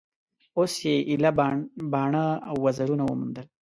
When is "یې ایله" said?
0.87-1.31